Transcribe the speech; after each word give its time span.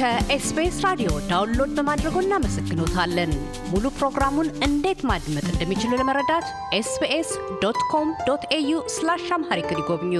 ከ 0.00 0.30
SBS 0.30 0.76
ራዲዮ 0.84 1.08
download 1.30 1.70
በማድረጎ 1.76 2.16
እናመሰግኖታለን። 2.22 3.32
ሙሉ 3.70 3.84
ፕሮግራሙን 3.96 4.48
እንዴት 4.66 5.00
ማድመጥ 5.10 5.44
እንደሚችሉ 5.50 5.90
ለመረዳት 6.00 6.46
SBS 6.78 7.30
dot 7.62 7.80
com 7.90 8.08
dot 8.28 8.44
au 8.58 8.78
slash 8.94 9.26
Amharic 9.36 9.68
ይጎብኙ። 9.74 10.14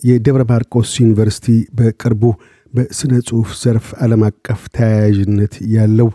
የደብረ 0.00 0.44
ማርቆስ 0.50 0.92
ዩኒቨርሲቲ 1.02 1.48
በቅርቡ 1.78 2.22
በሥነ 2.72 3.14
ጽሑፍ 3.28 3.50
ዘርፍ 3.62 3.88
ዓለም 4.06 4.24
አቀፍ 4.28 4.62
ተያያዥነት 4.76 5.56
ያለው 5.76 6.10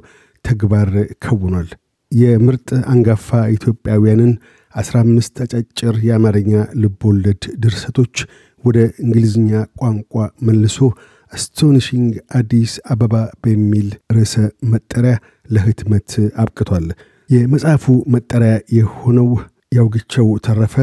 ተግባር 0.45 0.91
ከውኗል። 1.25 1.70
የምርጥ 2.11 2.70
አንጋፋ 2.93 3.27
ኢትዮጵያውያንን 3.57 4.34
15 4.75 5.45
አጫጭር 5.45 5.95
የአማርኛ 6.07 6.54
ልቦለድ 6.84 7.43
ድርሰቶች 7.64 8.16
ወደ 8.64 8.78
እንግሊዝኛ 9.04 9.52
ቋንቋ 9.82 10.14
መልሶ 10.42 10.78
አስቶኒሽንግ 11.32 12.10
አዲስ 12.36 12.71
አበባ 12.92 13.14
በሚል 13.43 13.88
ርዕሰ 14.15 14.36
መጠሪያ 14.71 15.15
ለህትመት 15.50 16.11
አብቅቷል። 16.43 16.88
የመጽሐፉ 17.29 17.86
መጠሪያ 18.14 18.54
የሆነው 18.78 19.29
ያውግቸው 19.75 20.28
ተረፈ 20.46 20.75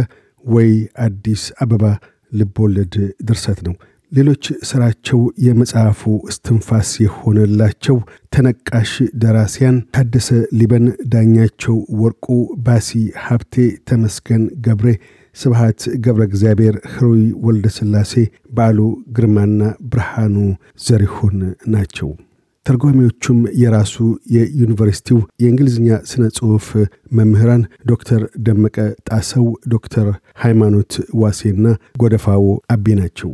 ወይ 0.45 0.71
አዲስ 1.07 1.45
አበባ 1.63 1.85
ልቦለድ 2.33 2.95
ድርሰት 3.29 3.61
ነው። 3.67 3.75
ሌሎች 4.13 4.45
ስራቸው 4.63 5.21
የመጽሐፉ 5.45 6.01
እስትንፋስ 6.29 6.91
የሆነላቸው 7.01 7.97
ተነቃሽ 8.33 8.93
ደራሲያን 9.23 9.77
ታደሰ 9.97 10.29
ሊበን፣ 10.59 10.85
ዳኛቸው 11.15 11.77
ወርቁ፣ 12.01 12.27
ባሲ 12.67 12.91
ሀብቴ፣ 13.25 13.55
ተመስገን 13.89 14.45
ገብሬ፣ 14.67 14.93
ስብሃት 15.37 15.81
ገብረ 16.05 16.23
እግዚአብሔር፣ 16.25 16.77
ህሩይ 16.93 17.25
ወልደ 17.47 17.67
ሥላሴ፣ 17.77 18.13
በዓሉ 18.51 18.79
ግርማና 19.17 19.61
ብርሃኑ 19.91 20.37
ዘሪሁን 20.87 21.37
ናቸው። 21.69 22.11
ተርጓሚዎቹም 22.67 23.41
የራሱ 23.61 23.97
የዩኒቨርሲቲው 24.35 25.19
የእንግሊዝኛ 25.43 25.89
ስነ 26.11 26.25
ጽሑፍ 26.37 26.69
መምህራን 27.13 27.63
ዶክተር 27.87 28.23
ደመቀ 28.47 28.77
ጣሰው፣ 29.09 29.45
ዶክተር 29.75 30.09
ሃይማኖት 30.37 30.95
ዋሴና 31.21 31.67
ጎደፋው 31.97 32.47
አቤ 32.71 32.97
ናቸው። 33.01 33.31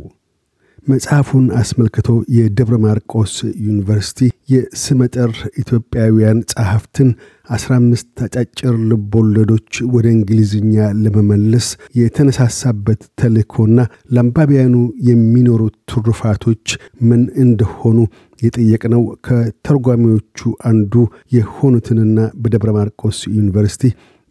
መጽሐፉን 0.87 1.45
አስመልክቶ 1.59 2.07
የደብረ 2.37 2.75
ማርቆስ 2.85 3.33
ዩኒቨርሲቲ 3.65 4.19
የስመጥር 4.53 5.31
ኢትዮጵያውያን 5.61 6.39
ጸሐፍትን 6.51 7.09
15 7.47 8.21
አጫጭር 8.25 8.75
ልቦለዶች 8.89 9.71
ወደ 9.93 10.05
እንግሊዝኛ 10.13 10.75
ለመመለስ 11.01 11.67
የተነሳሳበት 11.99 13.01
ተልእኮና 13.21 13.77
ለአንባቢያኑ 14.13 14.75
የሚኖሩት 15.09 15.75
ትሩፋቶች 15.91 16.65
ምን 17.09 17.21
እንደሆኑ 17.43 17.97
የጠየቅነው 18.39 19.03
ከተርጓሚዎቹ 19.27 20.39
አንዱ 20.69 20.93
የሆኑትንና 21.37 22.17
በደብረ 22.41 22.71
ማርቆስ 22.77 23.19
ዩኒቨርሲቲ 23.37 23.83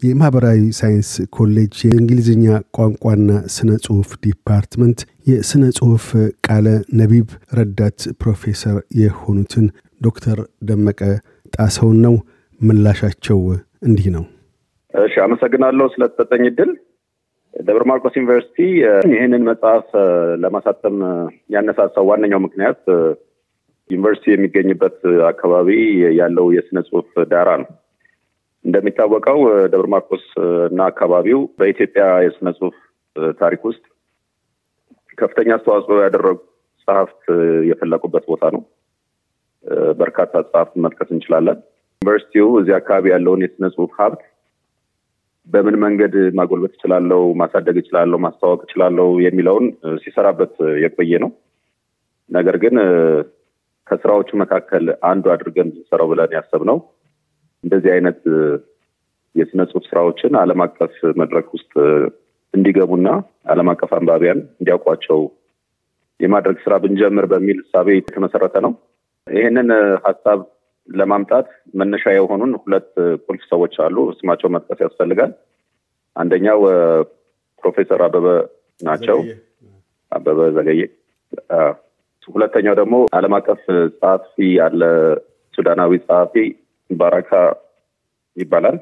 የማኅበራዊ 0.02 0.60
ሳይንስ 0.78 1.10
ኮሌጅ 1.36 1.74
የእንግሊዝኛ 1.84 2.47
ቋንቋና 2.76 3.30
ስነ 3.54 3.70
ጽሑፍ 3.84 4.10
department 4.25 5.00
የስነ 5.26 5.64
ጽሑፍ 5.78 6.06
ቃለ 6.47 6.66
ነቢብ 7.00 7.28
ረዳት 7.58 8.00
ፕሮፌሰር 8.22 8.78
የሆኑትን 9.02 9.66
ዶክተር 10.00 10.38
ደመቀ 10.69 11.00
ጣሰውን 11.52 11.98
ነው። 12.06 12.14
ምላሻቸው 12.62 13.38
እንዲህ 13.82 14.06
ነው። 14.16 14.24
እሺ፣ 14.94 15.14
አመሰግናለሁ 15.24 15.86
ስለተሰጠኝ 15.92 16.42
እድል። 16.48 16.70
ደብረ 17.54 17.82
ማርቆስ 17.91 18.14
ዩኒቨርሲቲ 18.19 18.58
ይህንን 19.12 19.42
መጽሐፍ 19.48 19.88
ለማሳተም 20.42 20.96
ያነሳሳው 21.54 22.06
ዋነኛው 22.10 22.41
ምክንያት 22.44 22.82
ዩኒቨርሲቲ 23.91 24.27
የሚገኝበት 24.32 24.98
አካባቢ 25.31 25.69
ያለው 26.19 26.47
የስነ 26.56 26.81
ጽሑፍ 26.88 27.10
ዳራ 27.32 27.48
ነው። 27.62 27.69
እንደሚታወቀው 28.64 29.38
ደብረ 29.72 29.87
ማርቆስ 29.94 30.25
እና 30.69 30.81
አካባቢው 30.91 31.41
በኢትዮጵያ 31.58 32.04
የስነ 32.26 32.48
ጽሑፍ 32.58 32.76
ታሪክ 33.41 33.62
ውስጥ 33.70 33.84
ከፍተኛ 35.19 35.50
አስተዋጽኦ 35.56 35.97
ያደረጉ 36.04 36.38
ጸሐፍት 36.88 37.22
የፈለቁበት 37.70 38.25
ቦታ 38.31 38.44
ነው። 38.54 38.62
በርካታ 39.98 40.32
ጸሐፍት 40.47 40.75
መጥቀስ 40.84 41.10
እንችላለን። 41.10 41.58
ዩኒቨርሲቲው 42.02 42.46
እዚህ 42.60 42.74
አካባቢ 42.76 43.04
ያለውን 43.12 43.42
የስነ 43.44 43.66
ጽሑፍ 43.74 43.92
ሀብት 43.98 44.22
በምን 45.48 45.76
መንገድ 45.84 46.14
ማጎልበት 46.38 46.72
እችላለሁ፣ 46.76 47.20
ማሳደግ 47.40 47.76
እችላለሁ፣ 47.80 48.18
ማስተዋወቅ 48.24 48.60
እችላለሁ 48.66 49.06
የሚለውን 49.24 49.64
ሲሰራበት 50.02 50.54
የቆየ 50.82 51.18
ነው። 51.24 51.30
ነገር 52.30 52.56
ግን 52.62 52.74
ከስራዎቹ 53.86 54.30
መካከል 54.42 54.84
አንዱ 55.10 55.24
አድርገን 55.34 55.70
ሰራው 55.88 56.08
ብለን 56.12 56.34
ያሰብነው 56.36 56.78
እንደዚህ 57.64 57.90
አይነት 57.96 58.20
የስነ 59.34 59.60
ጽሁፍ 59.70 59.84
ስራዎችን 59.90 60.32
ዓለም 60.42 60.62
አቀፍ 60.66 60.94
መድረክ 61.20 61.48
ውስጥ 61.56 61.72
እንዲገቡና 62.54 63.08
ዓለም 63.52 63.70
አቀፍ 63.72 63.92
አንባቢያን 63.98 64.40
እንዲያውቋቸው 64.54 65.20
የማድረግ 66.20 66.58
ስራ 66.64 66.74
ብንጀምር 66.82 67.26
በሚል 67.32 67.60
እሳቤ 67.64 67.88
የተመሰረተ 67.96 68.56
ነው። 68.66 68.72
ይህንን 69.26 69.70
ሀሳብ 70.06 70.40
ለማምጣት 70.92 71.47
መነሻ 71.75 72.04
የሆኑን 72.14 72.53
ሁለት 72.62 72.91
ቁልፍ 73.26 73.42
ሰዎች 73.50 73.75
አሉ። 73.84 73.97
ስማቸው 74.19 74.50
መጥቀስ 74.54 74.80
ያስፈልጋል። 74.84 75.32
አንደኛው 76.16 76.60
ፕሮፌሰር 77.62 78.00
አበበ 78.06 78.26
ናቸው፣ 78.80 79.19
አበበ 80.12 80.38
ዘገየ። 80.56 80.82
ሁለተኛው 82.28 82.75
ደግሞ 82.81 82.97
ዓለም 83.16 83.34
አቀፍ 83.38 83.62
ጸሐፊ 83.94 84.34
ያለ 84.58 84.82
ሱዳናዊ 85.54 85.92
ጸሐፊ 86.04 86.34
ባራካ 86.91 87.31
ይባላል 88.36 88.76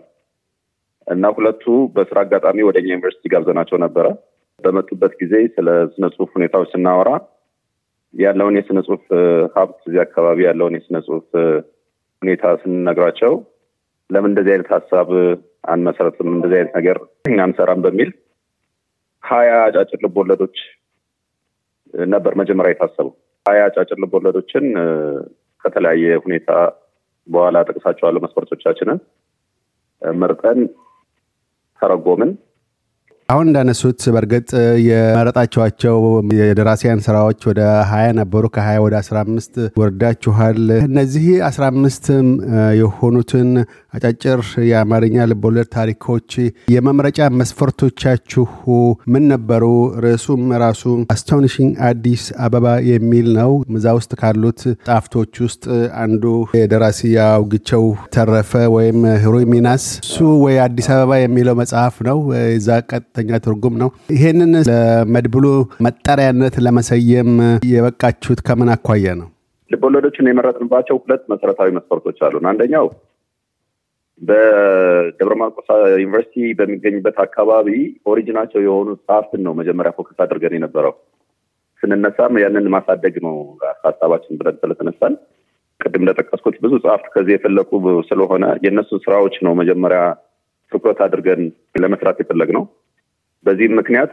እና 1.06 1.26
ሁለቱ 1.36 1.64
በስራ 1.94 2.18
አጋጣሚ 2.24 2.58
ወደኛ 2.66 2.88
ዩኒቨርሲቲ 2.90 3.30
ጋብዘናቸው 3.32 3.78
ነበረ። 3.84 4.06
በመጡበት 4.64 5.12
ጊዜ 5.20 5.34
ስለ 5.54 5.68
ስነ 5.92 6.06
ጽሁፍ 6.14 6.30
ሁኔታዎች 6.36 6.68
ስናወራ 6.74 7.10
ያለውን 8.14 8.56
የስነ 8.58 8.78
ጽሁፍ 8.86 9.04
ሀብት 9.54 9.78
እዚህ 9.86 10.00
አካባቢ 10.04 10.38
ያለውን 10.46 10.76
የስነ 10.78 10.96
ጽሁፍ 11.06 11.26
ሁኔታ 12.22 12.44
ስንነግራቸው 12.62 13.32
ለምን 14.10 14.30
እንደዚህ 14.30 14.52
አይነት 14.52 14.68
ሀሳብ 14.74 15.08
አንመሰረትም፣ 15.64 16.28
እንደዚህ 16.34 16.56
አይነት 16.58 16.72
ነገር 16.76 16.96
አንሰራም 17.40 17.80
በሚል 17.82 18.10
ሀያ 19.24 19.50
አጫጭር 19.66 19.98
ልቦለዶች 20.04 20.56
ነበር 22.08 22.32
መጀመሪያ 22.34 22.72
የታሰበው። 22.72 23.12
ሀያ 23.46 23.60
አጫጭር 23.68 23.98
ልቦለዶችን 23.98 24.64
ከተለያየ 25.64 26.16
ሁኔታ 26.24 26.50
በኋላ 27.28 27.56
ጠቅሳቸዋለሁ 27.68 28.20
መስፈርቶቻችንን 28.22 28.98
መርጠን 30.02 30.60
ተረጎምን። 31.80 32.30
አሁን 33.30 33.46
እንዳነሱት 33.48 34.00
በእርግጥ 34.14 34.48
የመረጣቸዋቸው 34.86 35.96
የደራሲያን 36.38 37.02
ስራዎች 37.06 37.40
ወደ 37.50 37.60
ሀያ 37.90 38.06
ነበሩ። 38.18 38.44
ከሀያ 38.54 38.78
ወደ 38.84 38.94
አስራ 39.00 39.16
አምስት 39.24 39.54
ወርዳችኋል። 39.80 40.58
እነዚህ 40.86 41.26
አስራ 41.48 41.64
አምስት 41.72 42.06
የሆኑትን 42.80 43.50
አጫጭር 43.96 44.40
የአማርኛ 44.70 45.26
ልቦለድ 45.30 45.68
ታሪኮች 45.76 46.30
የመምረጫ 46.74 47.28
መስፈርቶቻችሁ 47.40 48.44
ምን 49.12 49.24
ነበሩ? 49.32 49.64
ርዕሱም 50.04 50.42
ራሱ 50.64 50.82
አስቶኒሽንግ 51.14 51.70
አዲስ 51.88 52.24
አበባ 52.44 52.66
የሚል 52.90 53.28
ነው። 53.38 53.52
እዛ 53.76 53.94
ውስጥ 53.98 54.12
ካሉት 54.20 54.60
ጣፍቶች 54.88 55.34
ውስጥ 55.46 55.64
አንዱ 56.02 56.24
የደራሲ 56.58 57.00
ያውግቸው 57.16 57.84
ተረፈ 58.14 58.52
ወይም 58.76 59.00
ሚናስ 59.52 59.86
እሱ 60.04 60.16
ወይ 60.44 60.58
አዲስ 60.66 60.88
አበባ 60.94 61.12
የሚለው 61.22 61.56
መጽሐፍ 61.62 61.96
ነው። 62.08 62.18
እዛ 62.56 62.68
ቀጥተኛ 63.22 63.38
ትርጉም 63.44 63.74
ነው። 63.82 63.88
ይሄንን 64.14 64.52
ለመድብሉ 64.68 65.46
መጠሪያነት 65.86 66.54
ለመሰየም 66.64 67.30
የበቃችሁት 67.72 68.40
ከምን 68.46 68.70
አኳያ 68.74 69.06
ነው? 69.20 69.28
ልቦለዶችን 69.70 70.28
የመረጥንባቸው 70.30 70.96
ሁለት 71.02 71.22
መሰረታዊ 71.32 71.68
መስፈርቶች 71.76 72.18
አሉን። 72.26 72.46
አንደኛው 72.50 72.86
በደብረ 74.22 75.34
ማርቆስ 75.40 75.68
ዩኒቨርሲቲ 75.96 76.48
በሚገኝበት 76.58 77.18
አካባቢ 77.24 77.68
ኦሪጂናቸው 78.12 78.60
የሆኑ 78.64 78.88
ጸሐፍትን 79.00 79.42
ነው 79.46 79.52
መጀመሪያ 79.60 79.90
focus 79.96 80.18
አድርገን 80.24 80.56
የነበረው። 80.56 80.94
ስንነሳም 81.82 82.34
ያንን 82.42 82.66
ማሳደግ 82.74 83.14
ነው 83.26 83.36
ሀሳባችን 83.84 84.38
ብለን 84.40 84.58
ስለተነሳን 84.62 85.14
ቅድም 85.80 86.02
እንደጠቀስኩት 86.04 86.56
ብዙ 86.64 86.72
ጸሐፍት 86.82 87.06
ከዚህ 87.14 87.32
የፈለቁ 87.34 87.70
ስለሆነ 88.10 88.44
የእነሱን 88.64 89.00
ስራዎች 89.06 89.36
ነው 89.46 89.52
መጀመሪያ 89.60 90.00
ትኩረት 90.72 90.98
አድርገን 91.06 91.40
ለመስራት 91.82 92.18
የፈለግነው። 92.22 92.64
በዚህም 93.46 93.74
ምክንያት 93.78 94.12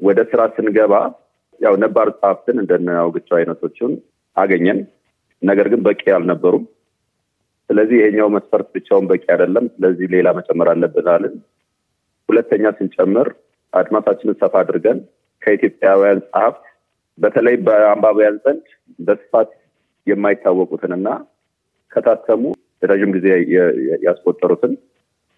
ወደ 0.00 0.20
ስራ 0.30 0.42
ስንገባ 0.54 0.94
ያው 1.60 1.74
ነባር 1.82 2.08
ጸሐፍትን 2.16 2.56
እንደነ 2.62 2.90
አውግቸው 3.00 3.36
አይነቶቹን 3.38 3.92
አገኘን። 4.36 4.78
ነገር 5.42 5.66
ግን 5.72 5.80
በቂ 5.86 6.02
አልነበሩም። 6.16 6.64
ስለዚህ 7.70 7.96
ይሄኛው 8.00 8.28
መስፈርት 8.34 8.68
ብቻውን 8.76 9.06
በቂ 9.10 9.24
አይደለም። 9.34 9.66
ስለዚህ 9.74 10.06
ሌላ 10.14 10.28
መጨመር 10.38 10.68
አለብን 10.72 11.08
አልን። 11.14 11.34
ሁለተኛ 12.28 12.64
ስንጨምር 12.78 13.28
አድማሳችንን 13.72 14.36
ሰፋ 14.40 14.54
አድርገን 14.62 14.98
ከኢትዮጵያውያን 15.42 16.20
ጸሐፍት 16.26 16.64
በተለይ 17.18 17.56
በአንባቢያን 17.66 18.36
ዘንድ 18.44 18.66
በስፋት 18.98 19.50
የማይታወቁትንና 20.06 21.08
ከታተሙ 21.92 22.42
ረዥም 22.82 23.10
ጊዜ 23.16 23.26
ያስቆጠሩትን 24.06 24.72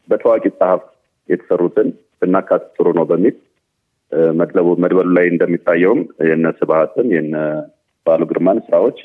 በታዋቂ 0.08 0.44
ጸሐፍ 0.58 0.82
የተሰሩትን 1.28 1.88
ብናካትት 2.20 2.70
ጥሩ 2.76 2.88
ነው 2.98 3.04
በሚል 3.10 3.36
መድበሉ 4.38 4.74
መድበሉ 4.84 5.08
ላይ 5.16 5.26
እንደሚታየውም 5.32 6.00
የነ 6.28 6.46
ስብሀትን 6.58 7.06
የነ 7.14 7.36
ባሉ 8.06 8.22
ግርማን 8.30 8.58
ስራዎች 8.66 8.98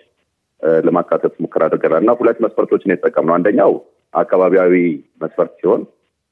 ለማካተት 0.84 1.34
ሙከራ 1.44 1.64
አድርገናል 1.68 2.02
እና 2.04 2.14
ሁለት 2.20 2.38
መስፈርቶችን 2.46 2.94
የተጠቀምነው 2.94 3.36
አንደኛው 3.38 3.74
አካባቢያዊ 4.14 4.74
መስፈርት 5.22 5.54
ሲሆን 5.60 5.82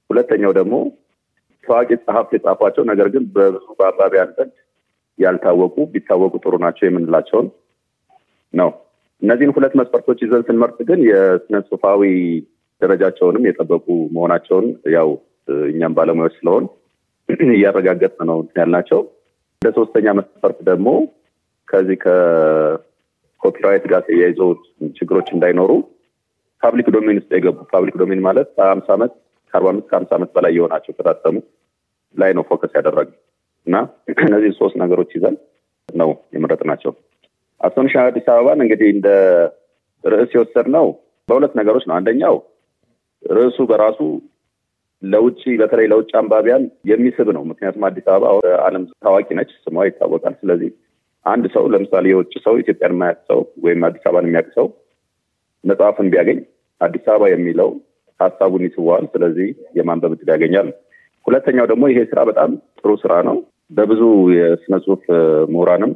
ሁለተኛው 0.10 0.52
ደግሞ 0.58 0.76
ታዋቂ 1.64 1.90
ጸሐፍት 2.06 2.32
የጻፏቸው 2.36 2.84
ነገር 2.92 3.08
ግን 3.14 3.24
በብዙ 3.36 3.66
በአንባቢያን 3.80 4.34
ዘንድ 4.38 4.54
ያልታወቁ 5.20 5.76
ቢታወቁ 5.94 6.34
ጥሩ 6.44 6.56
ናቸው 6.64 6.86
የምንላቸውን 6.86 7.48
ነው። 8.54 8.70
እነዚህን 9.22 9.54
ሁለት 9.56 9.74
መስፈርቶች 9.80 10.20
ይዘን 10.24 10.44
ስንመርጥ 10.48 10.78
ግን 10.90 11.00
የስነ 11.10 11.60
ጽሁፋዊ 11.68 12.02
ደረጃቸውንም 12.82 13.48
የጠበቁ 13.48 13.86
መሆናቸውን 14.16 14.66
ያው 14.96 15.10
እኛም 15.68 15.96
ባለሙያዎች 15.98 16.36
ስለሆንን 16.40 16.66
እያረጋገጥን 17.54 18.16
ነው 18.30 18.38
ያልናቸው። 18.58 19.00
እንደ 19.62 19.70
ሶስተኛ 19.78 20.08
መስፈርት 20.18 20.58
ደግሞ 20.70 20.88
ከዚህ 21.68 21.98
ከ 22.04 22.37
copyright 22.37 23.86
ጋር 23.92 24.02
ተያይዞ 24.08 24.40
ችግሮች 24.98 25.28
እንዳይኖሩ 25.36 25.72
public 26.64 26.88
domain 26.96 27.18
ውስጥ 27.20 27.32
የገቡ 27.36 27.58
public 27.72 27.96
domain 28.02 28.22
ማለት 28.28 28.48
ከሀምሳ 28.56 28.88
ዓመት 28.96 29.14
ከአርባ 29.54 29.70
አምስት 29.72 29.88
ከሀምሳ 29.90 30.12
ዓመት 30.18 30.30
በላይ 30.36 30.54
የሆናቸው 30.56 30.94
ከታተሙ 30.98 31.36
ላይ 32.16 32.32
ነው 32.38 32.44
focus 32.50 32.74
ያደረግነው 32.78 33.10
እና 33.68 33.76
እነዚህ 34.24 34.52
ሶስት 34.60 34.76
ነገሮች 34.84 35.12
ይዘን 35.18 35.36
ነው 35.90 36.10
የመረጥናቸው። 36.36 36.92
አሶንሽን 37.62 38.02
አዲስ 38.04 38.26
አበባን 38.32 38.64
እንግዲህ 38.66 38.90
እንደ 38.96 39.08
ርዕስ 40.04 40.32
የወሰድ 40.36 40.68
ነው 40.76 40.86
በሁለት 41.30 41.54
ነገሮች 41.60 41.84
ነው። 41.90 41.96
አንደኛው 41.98 42.36
ርዕሱ 43.24 43.58
በራሱ 43.70 44.00
ለውጭ 45.06 45.42
በተለይ 45.62 45.88
ለውጭ 45.92 46.12
አንባቢያን 46.20 46.64
የሚስብ 46.90 47.28
ነው። 47.38 47.44
ምክንያቱም 47.50 47.86
አዲስ 47.88 48.06
አበባ 48.12 48.32
ዓለም 48.66 48.84
ታዋቂ 49.04 49.28
ነች፣ 49.40 49.52
ስሟ 49.66 49.86
ይታወቃል። 49.88 50.36
ስለዚህ 50.42 50.70
አንድ 51.26 51.46
ሰው 51.56 51.64
ለምሳሌ 51.74 52.06
የውጭ 52.12 52.34
ሰው 52.46 52.56
ኢትዮጵያን 52.62 52.94
የማያውቅ 52.96 53.22
ሰው 53.30 53.40
ወይም 53.66 53.84
አዲስ 53.88 54.04
አበባን 54.08 54.28
የሚያውቅ 54.28 54.52
ሰው 54.58 54.68
መጽሐፍን 55.64 56.10
ቢያገኝ 56.14 56.40
አዲስ 56.82 57.06
አበባ 57.08 57.30
የሚለው 57.32 57.70
ሀሳቡን 58.20 58.66
ይስበዋል። 58.68 59.06
ስለዚህ 59.14 59.48
የማንበብ 59.78 60.14
ዕድል 60.16 60.30
ያገኛል። 60.34 60.68
ሁለተኛው 61.26 61.66
ደግሞ 61.72 61.84
ይሄ 61.92 62.00
ስራ 62.12 62.20
በጣም 62.30 62.50
ጥሩ 62.80 62.92
ስራ 63.04 63.14
ነው። 63.30 63.38
በብዙ 63.72 64.02
የስነ 64.36 64.76
ጽሁፍ 64.84 65.04
ምሁራንም 65.54 65.92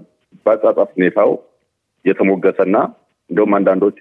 በአጻጻፍ 0.45 0.89
ሁኔታው 0.97 1.31
የተሞገሰና 2.05 2.75
እንደውም 3.29 3.53
አንዳንዶቹ 3.57 3.99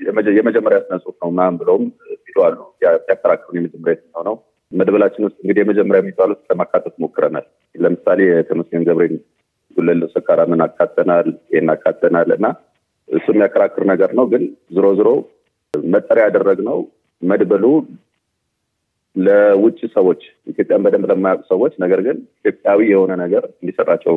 የመጀመሪያ 0.00 0.78
ስነ 0.84 0.96
ጽሁፍ 1.02 1.16
ነው 1.22 1.30
ምናምን 1.32 1.56
ብለውም 1.60 1.84
ይለዋሉ። 2.28 2.58
ያከራክሩን 3.08 3.58
የመጀመሪያ 3.60 3.94
የትኛው 3.94 4.22
ነው? 4.28 4.36
መድበላችን 4.72 5.26
ውስጥ 5.26 5.38
እንግዲህ 5.42 5.60
የመጀመሪያ 5.62 6.00
የሚባሉት 6.02 6.40
ለማካተት 6.50 6.94
ሞክረናል። 7.04 7.46
ለምሳሌ 7.74 8.20
የተመስገን 8.30 8.86
ገብሬን 8.88 9.14
ጉለል 9.76 10.02
ሰካራምን 10.14 10.62
አካተናል፣ 10.66 11.26
ይህን 11.52 11.70
አካተናል 11.74 12.30
እና 12.36 12.46
እሱ 13.08 13.26
የሚያከራክር 13.32 13.84
ነገር 13.92 14.10
ነው። 14.18 14.26
ግን 14.32 14.42
ዝሮ 14.76 14.86
ዝሮ 14.98 15.10
መጠሪያ 15.74 16.24
ያደረግነው 16.28 16.78
መድበሉ 17.22 17.64
ለውጭ 19.16 19.80
ሰዎች 19.94 20.20
ኢትዮጵያን 20.46 20.82
በደንብ 20.84 21.06
ለማያውቁ 21.10 21.42
ሰዎች 21.52 21.72
ነገር 21.84 22.00
ግን 22.06 22.16
ኢትዮጵያዊ 22.40 22.80
የሆነ 22.90 23.12
ነገር 23.22 23.44
እንዲሰጣቸው 23.52 24.16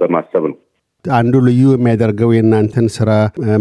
በማሰብ 0.00 0.44
ነው። 0.50 0.58
አንዱ 1.04 1.34
ልዩ 1.46 1.62
የሚያደርገው 1.72 2.30
የእናንተን 2.34 2.86
ስራ 2.94 3.10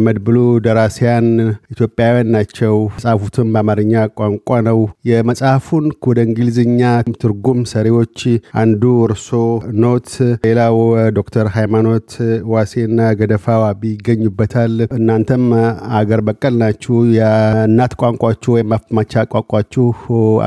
መድብሉ 0.06 0.38
ደራሲያን 0.66 1.28
ኢትዮጵያውያን 1.74 2.32
ናቸው። 2.36 2.74
ጻፉትም 3.04 3.52
በአማርኛ 3.54 3.94
ቋንቋ 4.20 4.60
ነው። 4.68 4.80
የመጽሐፉን 5.10 5.86
ወደ 6.10 6.20
እንግሊዝኛ 6.28 6.82
ትርጉም 7.22 7.60
ሰሪዎች 7.72 8.18
አንዱ 8.62 8.84
እርሶ 9.06 9.30
ኖት፣ 9.84 10.10
ሌላው 10.46 10.78
ዶክተር 11.18 11.48
ሃይማኖት 11.56 12.10
ዋሴና 12.54 13.00
ገደፋ 13.20 13.58
ዋቢ 13.64 13.84
ይገኙበታል። 13.94 14.76
እናንተም 14.98 15.46
አገር 16.00 16.22
በቀል 16.28 16.56
ናችሁ። 16.62 16.98
የእናት 17.18 17.94
ቋንቋችሁ 18.02 18.52
ወይም 18.56 18.74
አፍማቻ 18.78 19.26
ቋንቋችሁ 19.34 19.88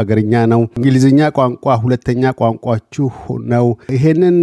አገርኛ 0.00 0.34
ነው። 0.52 0.62
እንግሊዝኛ 0.76 1.20
ቋንቋ 1.38 1.76
ሁለተኛ 1.84 2.34
ቋንቋችሁ 2.40 3.08
ነው። 3.52 3.66
ይሄንን 3.94 4.38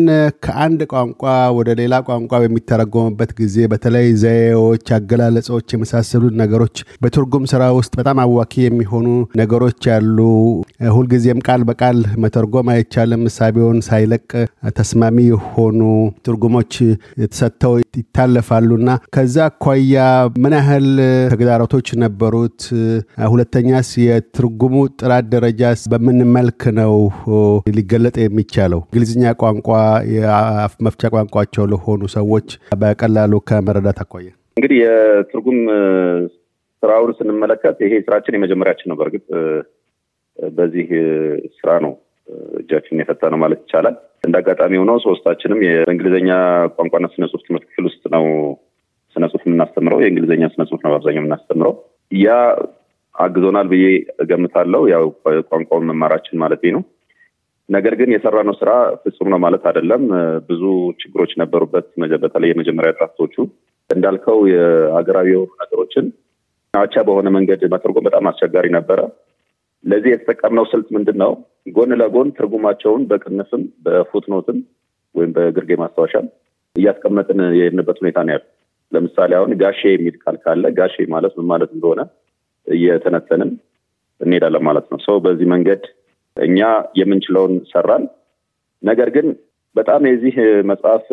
ከአንድ 0.46 0.81
ቋንቋ 0.94 1.24
ወደ 1.57 1.69
ሌላ 1.80 1.96
ቋንቋ 2.10 2.34
በሚተረጎምበት 2.39 3.31
ጊዜ 3.39 3.68
በተለይ 3.71 4.07
ዘዬዎች፣ 4.21 4.88
አገላለጾች 4.97 5.68
የመሳሰሉት 5.74 6.36
ነገሮች 6.41 6.75
በትርጉም 7.03 7.45
ስራ 7.51 7.63
ውስጥ 7.77 7.94
በጣም 8.00 8.19
አዋኪ 8.24 8.53
የሚሆኑ 8.63 9.07
ነገሮች 9.41 9.81
ያሉ። 9.91 10.18
ሁልጊዜም 10.95 11.41
ቃል 11.47 11.63
በቃል 11.69 11.97
መተርጎም 12.24 12.69
አይቻልም። 12.74 13.24
እሳቤውን 13.30 13.80
ሳይለቅ 13.88 14.25
ተስማሚ 14.80 15.18
የሆኑ 15.30 15.81
ትርጉሞች 16.25 16.74
ተሰጥተው 17.25 17.74
ይታለፋሉና 17.94 18.89
ከዛ 19.15 19.36
አኳያ 19.50 19.97
ምን 20.38 20.53
ያህል 20.57 20.88
ተግዳሮቶች 21.33 21.88
ነበሩት? 22.03 22.59
ሁለተኛስ 23.31 23.89
የትርጉሙ 24.03 24.74
ጥራት 25.01 25.25
ደረጃስ 25.33 25.81
በምን 25.94 26.19
መልክ 26.36 26.62
ነው 26.80 26.95
ሊገለጥ 27.77 28.15
የሚቻለው? 28.21 28.81
እንግሊዝኛ 28.88 29.33
ቋንቋ 29.41 29.69
የአፍ 30.15 30.75
መፍቻ 30.88 31.12
ቋንቋቸው 31.15 31.65
ለሆኑ 31.71 32.01
ሰዎች 32.18 32.47
በቀላሉ 32.81 33.33
ከመረዳት 33.50 34.01
አኳያ 34.06 34.30
እንግዲህ 34.57 34.77
የትርጉም 34.83 35.59
ስራውን 36.83 37.12
ስንመለከት 37.18 37.77
ይሄ 37.86 37.94
ስራችን 38.06 38.36
የመጀመሪያችን 38.38 38.89
ነው። 38.91 38.97
በእርግጥ 39.00 39.25
በዚህ 40.39 40.88
ስራ 41.57 41.69
ነው 41.86 41.94
እጃችንን 42.59 43.01
የፈታ 43.01 43.30
ነው 43.33 43.39
ማለት 43.44 43.59
ይቻላል። 43.63 43.95
እንደ 44.24 44.36
አጋጣሚ 44.42 44.74
ሆኖ 44.81 44.92
ሶስታችንም 45.06 45.60
የእንግሊዝኛ 45.66 46.30
ቋንቋና 46.75 47.07
ስነ 47.13 47.25
ጽሁፍ 47.31 47.44
ትምህርት 47.45 47.66
ክፍል 47.69 47.86
ውስጥ 47.89 48.04
ነው 48.16 48.25
ስነ 49.16 49.24
ጽሁፍ 49.31 49.44
የምናስተምረው። 49.48 50.00
የእንግሊዝኛ 50.04 50.45
ስነ 50.54 50.63
ጽሁፍ 50.69 50.81
ነው 50.86 50.92
በአብዛኛው 50.92 51.21
የምናስተምረው። 51.21 51.74
ያ 52.19 52.30
አግዞናል 53.16 53.68
ብዬ 53.71 53.86
እገምታለሁ። 54.24 54.81
ያው 54.94 55.04
ቋንቋውን 55.50 55.88
መማራችን 55.89 56.42
ማለት 56.44 56.63
ነው። 56.75 56.83
ነገር 57.69 57.94
ግን 57.98 58.10
የሰራነው 58.13 58.56
ስራ 58.60 58.69
ፍጹም 59.01 59.27
ነው 59.34 59.39
ማለት 59.41 59.63
አይደለም። 59.70 60.03
ብዙ 60.48 60.62
ችግሮች 61.01 61.34
ነበሩበት። 61.41 61.88
በተለይ 62.24 62.50
የመጀመሪያ 62.51 62.91
ድራፍቶቹ 62.98 63.36
እንዳልከው 63.89 64.39
የሀገራዊ 64.51 65.27
የሆኑ 65.34 65.51
ነገሮችን 65.62 66.05
አቻ 66.74 66.96
በሆነ 67.08 67.27
መንገድ 67.36 67.62
መተርጎም 67.74 68.08
በጣም 68.08 68.27
አስቸጋሪ 68.32 68.67
ነበረ። 68.75 69.00
ለዚህ 69.83 70.12
የተጠቀምነው 70.12 70.65
ስልት 70.71 70.88
ምንድን 70.95 71.17
ነው? 71.24 71.31
ጎን 71.75 71.91
ለጎን 72.01 72.29
ትርጉማቸውን 72.38 73.03
በቅንፍም 73.09 73.63
በፉትኖትም 73.86 74.57
ወይም 75.15 75.31
በግርጌ 75.36 75.71
ማስታወሻም 75.81 76.25
እያስቀመጥን 76.75 77.39
የሄድንበት 77.57 77.98
ሁኔታ 78.01 78.19
ነው 78.25 78.33
ያሉ። 78.36 78.43
ለምሳሌ 78.91 79.31
አሁን 79.38 79.51
ጋሼ 79.62 79.81
የሚል 79.93 80.15
ቃል 80.24 80.36
ካለ 80.43 80.65
ጋሼ 80.77 80.95
ማለት 81.13 81.33
ምን 81.38 81.48
ማለት 81.51 81.71
እንደሆነ 81.75 82.01
እየተነተንን 82.67 83.51
እንሄዳለን 84.21 84.63
ማለት 84.67 84.86
ነው። 84.91 85.00
ሰው 85.07 85.17
በዚህ 85.25 85.48
መንገድ 85.53 85.83
እኛ 86.38 86.59
የምንችለውን 87.00 87.53
ሰራን። 87.71 88.03
ነገር 88.83 89.09
ግን 89.15 89.27
በጣም 89.75 90.01
የዚህ 90.09 90.36
መጽሐፍ 90.69 91.05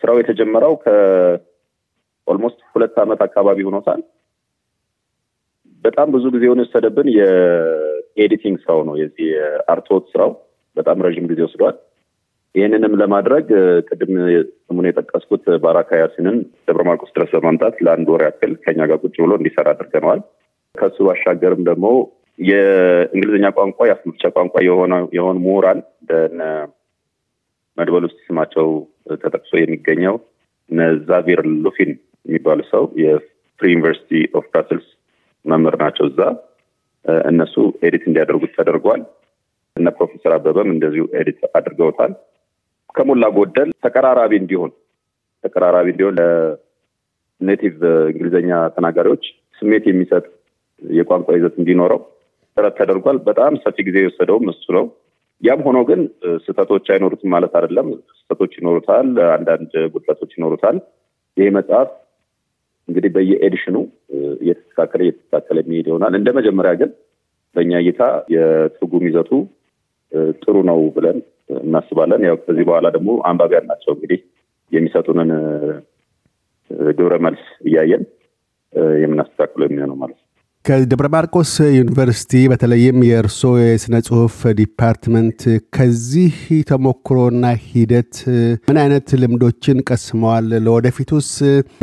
ስራው 0.00 0.16
የተጀመረው 0.20 0.74
ከ 0.84 1.28
almost 1.28 2.60
ሁለት 2.72 2.96
ዓመት 3.04 3.20
አካባቢ 3.26 3.58
ሆኖታል። 3.68 4.00
በጣም 5.84 6.08
ብዙ 6.14 6.24
ጊዜውን 6.34 6.60
የወሰደብን 6.60 7.08
የ 7.16 7.47
editing 7.47 8.56
ስራው 8.64 8.80
ነው። 8.88 8.94
የዚህ 9.00 9.26
የአርትዖት 9.32 10.04
ስራው 10.12 10.30
በጣም 10.76 11.02
ረዥም 11.06 11.28
ጊዜ 11.30 11.40
ወስዷል። 11.46 11.76
ይህንንም 12.54 12.94
ለማድረግ 13.00 13.46
ቅድም 13.88 14.12
ስሙን 14.62 14.86
የጠቀስኩት 14.88 15.44
ባራካ 15.64 15.90
ያሲንን 16.00 16.36
ደብረ 16.66 16.82
ማርቆስ 16.88 17.10
ድረስ 17.16 17.30
በማምጣት 17.34 17.76
ለአንድ 17.86 18.08
ወር 18.12 18.22
ያክል 18.26 18.52
ከኛ 18.64 18.80
ጋር 18.90 18.98
ቁጭ 19.04 19.16
ብሎ 19.24 19.32
እንዲሰራ 19.38 19.66
አድርገነዋል። 19.74 20.20
ከሱ 20.74 20.98
ባሻገርም 21.08 21.62
ደግሞ 21.68 21.86
የእንግሊዝኛ 22.38 23.46
ቋንቋ 23.56 23.78
የአፍ 23.88 24.02
መፍቻ 24.08 24.24
ቋንቋ 24.36 24.54
የሆኑ 25.14 25.36
ምሁራን 25.44 25.80
መድበል 27.78 28.04
ውስጥ 28.08 28.18
ስማቸው 28.26 28.68
ተጠቅሶ 29.22 29.52
የሚገኘው 29.58 30.16
ዛቪየር 31.08 31.40
ሉፊን 31.64 31.90
የሚባሉ 32.26 32.60
ሰው 32.72 32.84
የ 33.02 33.23
Free 33.23 33.66
University 33.74 34.10
of 34.38 34.44
Brussels 34.52 34.86
እዛ 36.20 36.26
እነሱ 37.30 37.54
edit 37.86 38.02
እንዲያደርጉት 38.08 38.52
ተደርጓል። 38.56 39.02
እነ 39.76 39.88
ፕሮፌሰር 39.96 40.32
አበበም 40.36 40.68
እንደዚሁ 40.72 41.04
edit 41.18 41.40
አድርገውታል። 41.58 42.12
ከሞላ 42.94 43.24
ጎደል 43.36 43.70
ተቀራራቢ 43.84 44.32
እንዲሆን 44.42 44.70
ተቀራራቢ 45.44 45.86
እንዲሆን 45.92 46.16
ለ 47.40 47.49
native 47.49 47.76
እንግሊዝኛ 48.10 48.50
ተናጋሪዎች 48.76 49.24
ስሜት 49.62 49.84
የሚሰጥ 49.88 50.24
የቋንቋ 50.82 51.28
ይዘት 51.38 51.54
እንዲኖረው 51.60 52.00
ጥረት 52.56 52.74
ተደርጓል። 52.80 53.18
በጣም 53.28 53.52
ሰፊ 53.64 53.76
ጊዜ 53.88 53.96
የወሰደውም 54.02 54.46
እሱ 54.52 54.66
ነው። 54.76 54.84
ያም 55.42 55.60
ሆኖ 55.66 55.78
ግን 55.90 56.00
ስህተቶች 56.44 56.86
አይኖሩትም 56.94 57.30
ማለት 57.34 57.52
አይደለም። 57.58 57.86
ስህተቶች 58.10 58.52
ይኖሩታል፣ 58.60 59.06
አንዳንድ 59.36 59.72
ጉድለቶች 59.94 60.32
ይኖሩታል። 60.38 60.78
ይህ 61.36 61.50
መጽሐፍ 61.58 61.90
እንግዲህ 62.90 63.10
በየ 63.14 63.33
edition 63.33 63.67
ኡ 63.67 63.76
እየተስተካከለ 64.40 65.00
እየተስተካከለ 65.06 65.58
የሚሄድ 65.62 65.88
ይሆናል። 65.90 66.14
እንደ 66.18 66.30
መጀመሪያ 66.38 66.72
ግን 66.80 66.90
በእኛ 67.56 67.72
እይታ 67.82 68.02
የትርጉም 68.34 69.04
ይዘቱ 69.08 69.30
ጥሩ 70.42 70.56
ነው 70.70 70.80
ብለን 70.96 71.18
እናስባለን። 71.60 72.22
ያው 72.28 72.36
ከዚህ 72.44 72.64
በኋላ 72.68 72.86
ደግሞ 72.96 73.10
አንባቢያን 73.30 73.68
ናቸው 73.70 73.92
እንግዲህ 73.96 74.20
የሚሰጡንን 74.72 75.30
ግብረ 76.90 77.14
መልስ 77.26 77.44
እያየን 77.66 78.02
የምናስተካክለው 79.02 79.66
የሚሆነው 79.68 79.96
ማለት 79.96 80.18
ነው። 80.18 80.26
ከደብረ 80.64 81.06
ማርቆስ 81.12 81.50
ዩኒቨርሲቲ 81.76 82.40
በተለይም 82.50 82.96
የእርሶ 83.06 83.40
የስነ 83.60 83.98
ጽሁፍ 84.06 84.34
department 84.58 85.40
ከዚህ 85.76 86.34
ተሞክሮና 86.70 87.44
ሂደት 87.62 88.12
ምን 88.68 88.78
አይነት 88.82 89.06
ልምዶችን 89.22 89.78
ቀስመዋል? 89.88 90.48
ለወደፊቱስ 90.66 91.28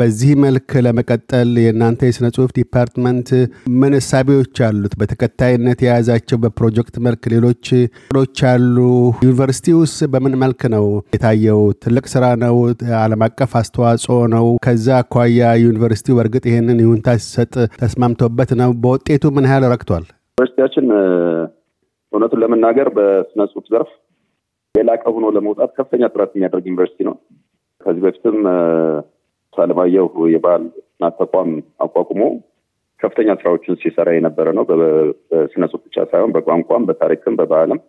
በዚህ 0.00 0.30
መልክ 0.44 0.68
ለመቀጠል 0.86 1.50
የእናንተ 1.64 2.10
የስነ 2.10 2.28
ጽሁፍ 2.36 2.52
department 2.58 3.32
ምን 3.80 3.96
እሳቤዎች 4.00 4.62
አሉት? 4.68 4.94
በተከታይነት 5.02 5.82
የያዛቸው 5.86 6.40
በፕሮጀክት 6.44 6.96
መልክ 7.08 7.26
ሌሎች 7.34 7.64
ስራዎች 8.16 8.44
አሉ? 8.52 8.76
ዩኒቨርሲቲውስ 9.26 9.96
በምን 10.14 10.38
መልክ 10.44 10.62
ነው 10.76 10.86
የታየው? 11.16 11.62
ትልቅ 11.84 12.06
ስራ 12.14 12.24
ነው? 12.44 12.56
ዓለም 13.02 13.26
አቀፍ 13.28 13.52
አስተዋጽኦ 13.62 14.20
ነው? 14.36 14.48
ከዛ 14.66 14.88
አኳያ 15.02 15.52
ዩኒቨርሲቲው 15.66 16.16
በእርግጥ 16.20 16.44
ይህንን 16.52 16.80
ይሁንታ 16.86 17.18
ሲሰጥ 17.20 17.52
ተስማምቶበት 17.82 18.50
ነው 18.58 18.66
በውጤቱ 18.78 19.24
ምን 19.36 19.46
ያህል 19.48 19.64
ረክቷል? 19.72 20.04
ዩኒቨርሲቲያችን 20.38 20.86
እውነቱን 22.12 22.40
ለመናገር 22.42 22.88
በስነ 22.96 23.40
ጽሁፍ 23.50 23.64
ዘርፍ 23.72 23.90
የላቀ 24.74 25.04
ሆኖ 25.14 25.26
ለመውጣት 25.36 25.70
ከፍተኛ 25.78 26.02
ጥረት 26.12 26.32
የሚያደርግ 26.34 26.64
ዩኒቨርሲቲ 26.68 27.00
ነው። 27.08 27.14
ከዚህ 27.80 28.02
በፊትም 28.04 28.36
አለማየሁ 29.54 30.04
የባህል 30.32 30.64
ጥናት 30.90 31.14
ተቋም 31.20 31.50
አቋቁሞ 31.84 32.22
ከፍተኛ 33.00 33.30
ስራዎችን 33.40 33.78
ሲሰራ 33.82 34.08
የነበረ 34.14 34.46
ነው። 34.58 34.64
በስነ 35.30 35.64
ጽሁፍ 35.70 35.82
ብቻ 35.86 35.96
ሳይሆን 36.10 36.32
በቋንቋም፣ 36.36 36.86
በታሪክም፣ 36.88 37.36
በባህልም። 37.40 37.80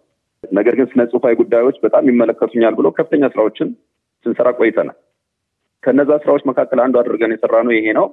ነገር 0.44 0.74
ግን 0.80 0.88
ስነ 0.92 1.02
ጽሁፋዊ 1.12 1.34
ጉዳዮች 1.42 1.78
በጣም 1.86 2.10
ይመለከቱኛል 2.12 2.74
ብሎ 2.80 2.88
ከፍተኛ 2.98 3.24
ስራዎችን 3.34 3.70
ስንሰራ 4.26 4.50
ቆይተናል። 4.60 4.98
ከነዛ 5.84 6.12
ስራዎች 6.24 6.44
መካከል 6.50 6.80
አንዱ 6.86 6.96
አድርገን 7.02 7.34
የሰራ 7.36 7.56
ነው 7.68 7.74
ይሄ 7.78 7.88
ነው። 8.00 8.06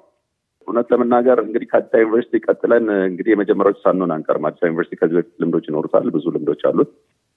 እውነት 0.69 0.87
ለመናገር 0.93 1.39
እንግዲህ 1.45 1.69
ከአዲስ 1.71 1.89
አበባ 1.89 2.01
ዩኒቨርሲቲ 2.05 2.39
ቀጥለን 2.47 2.85
እንግዲህ 3.07 3.33
የመጀመሪያዎች 3.33 3.79
ሳንሆን 3.85 4.13
አንቀርም። 4.17 4.47
አዲስ 4.49 4.59
አበባ 4.59 4.71
ዩኒቨርሲቲ 4.71 4.97
ከዚህ 5.01 5.17
በፊት 5.19 5.35
ልምዶች 5.43 5.67
ይኖሩታል፣ 5.71 6.09
ብዙ 6.17 6.25
ልምዶች 6.37 6.63
አሉት። 6.71 6.91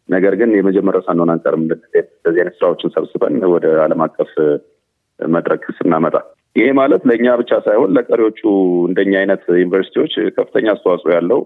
ነገር 0.10 0.34
ግን 0.40 0.52
የመጀመሪያው 0.58 1.04
ሳንሆን 1.08 1.32
አንቀርም። 1.34 1.64
እንደዚህ 1.66 2.00
አይነት 2.36 2.56
ስራዎችን 2.60 2.94
ሰብስበን 2.96 3.38
ወደ 3.54 3.68
ዓለም 3.84 4.02
አቀፍ 4.06 4.32
መድረክ 5.20 5.64
ስናመጣ 5.78 6.16
ይሄ 6.56 6.68
ማለት 6.78 7.02
ለእኛ 7.10 7.28
ብቻ 7.42 7.52
ሳይሆን 7.66 7.90
ለቀሪዎቹ 7.96 8.42
እንደኛ 8.90 9.14
አይነት 9.22 9.44
ዩኒቨርሲቲዎች 9.60 10.14
ከፍተኛ 10.38 10.68
አስተዋጽኦ 10.74 11.10
ያለው 11.16 11.42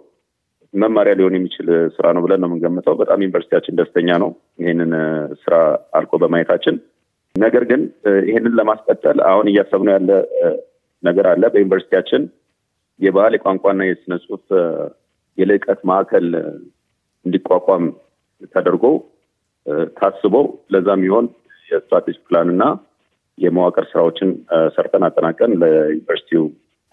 መማሪያ 0.73 1.13
ሊሆን 1.17 1.35
የሚችል 1.37 1.67
ስራ 1.95 2.05
ነው 2.15 2.21
ብለን 2.25 2.41
ነው 2.43 2.49
የምንገምተው። 2.49 2.95
በጣም 3.01 3.23
ዩኒቨርሲቲያችን 3.23 3.77
ደስተኛ 3.79 4.09
ነው 4.23 4.29
ይህንን 4.61 4.91
ስራ 5.43 5.55
አልቆ 5.97 6.17
በማየታችን። 6.23 6.75
ነገር 7.35 7.63
ግን 7.69 7.81
ይህንን 8.27 8.55
ለማስቀጠል 8.59 9.19
አሁን 9.29 9.45
እያሰብነው 9.51 9.93
ያለ 9.97 10.09
ነገር 11.03 11.25
አለ። 11.31 11.43
በዩኒቨርሲቲያችን 11.53 12.23
የባህል 12.99 13.33
የቋንቋና 13.37 13.83
የስነ 13.87 14.13
ጽሁፍ 14.23 14.43
የልዕቀት 15.37 15.79
ማዕከል 15.89 16.27
እንዲቋቋም 17.25 17.85
ተደርጎ 18.53 18.85
ታስቦ 19.99 20.35
ለዛም 20.73 21.01
ይሆን 21.07 21.25
የ 21.69 21.79
strategic 21.79 22.23
plan 22.27 22.49
እና 22.53 22.63
የመዋቅር 23.37 23.85
ስራዎችን 23.91 24.29
ሰርተን 24.75 25.05
አጠናቀን 25.07 25.51
ለዩኒቨርሲቲው 25.61 26.43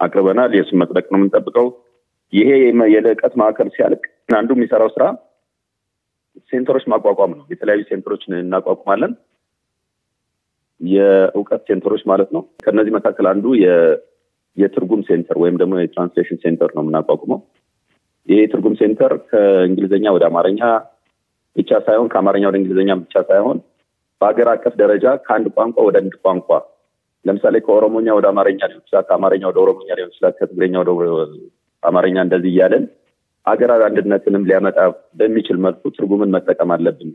አቅርበናል። 0.00 0.52
የሱን 0.58 0.80
መጽደቅ 0.82 1.06
ነው 1.12 1.18
የምንጠብቀው። 1.18 1.66
ይሄ 2.32 2.50
የልዕቀት 2.94 3.34
ማዕከል 3.40 3.68
ሲያልቅ 3.74 4.02
አንዱ 4.36 4.50
የሚሰራው 4.56 4.90
ስራ 4.94 5.04
center 6.50 6.71
ኦች 6.71 6.84
ማቋቋም 6.92 7.32
ነው። 7.38 7.44
የተለያዩ 7.52 7.82
center 7.90 8.14
ኦችን 8.14 8.38
እናቋቁማለን። 8.40 9.12
የእውቀት 10.80 11.62
center 11.68 11.89
ኦች 11.89 12.02
ማለት 12.10 12.30
ነው። 12.36 12.42
ከነዚህ 12.64 12.92
መካከል 12.96 13.26
አንዱ 13.32 13.46
የትርጉም 14.56 15.02
center 15.08 15.36
ወይም 15.42 15.56
ደግሞ 15.60 15.74
የ 15.80 15.89
translation 15.89 16.38
center 16.44 16.70
ነው 16.76 16.82
የምናቋቁመው። 16.84 17.40
ይህ 18.28 18.38
የትርጉም 18.42 18.74
center 18.80 19.12
ከእንግሊዝኛ 19.30 20.06
ወደ 20.16 20.24
አማርኛ 20.30 20.60
ብቻ 21.56 21.70
ሳይሆን 21.86 22.08
ከአማርኛ 22.12 22.44
ወደ 22.50 22.56
እንግሊዝኛ 22.60 22.90
ብቻ 23.02 23.14
ሳይሆን 23.30 23.58
በሀገር 24.20 24.48
አቀፍ 24.52 24.74
ደረጃ 24.80 25.06
ከአንድ 25.24 25.46
ቋንቋ 25.56 25.76
ወደ 25.86 25.96
አንድ 26.02 26.14
ቋንቋ 26.24 26.48
ለምሳሌ 27.24 27.56
ከኦሮሞኛ 27.64 28.08
ወደ 28.18 28.26
አማርኛ 28.32 28.60
ሊሆን 28.70 28.82
ይችላል፣ 28.84 29.04
ከአማርኛ 29.08 29.42
ወደ 29.50 29.58
ኦሮሞኛ 29.64 29.88
ሊሆን 29.98 30.10
ይችላል፣ 30.12 30.32
ከትግርኛ 30.38 30.74
ወደ 30.82 30.90
አማርኛ 31.82 32.16
እንደዚህ 32.26 32.50
እያለን 32.52 32.84
ሀገራዊ 33.46 33.82
አንድነትንም 33.86 34.46
ሊያመጣ 34.48 34.78
በሚችል 35.18 35.58
መልኩ 35.64 35.82
ትርጉምን 35.96 36.32
መጠቀም 36.36 36.70
አለብን። 36.74 37.10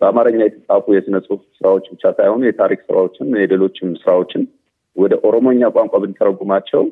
በአማርኛ 0.00 0.40
የተጻፉ 0.44 0.94
የስነ 0.94 1.16
ጽሁፍ 1.24 1.40
ስራዎች 1.58 1.86
ብቻ 1.92 2.04
ሳይሆኑ 2.18 2.42
የታሪክ 2.46 2.80
ስራዎችን፣ 2.88 3.28
የሌሎችም 3.40 3.90
ስራዎችን 4.02 4.42
ወደ 4.96 5.14
ኦሮሞኛ 5.28 5.62
ቋንቋ 5.76 5.94
ብንተረጉማቸው 6.02 6.82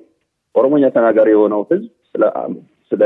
ኦሮሞኛ 0.55 0.85
ተናጋሪ 0.97 1.29
የሆነው 1.33 1.61
ህዝብ 1.71 1.91
ስለ 2.91 3.05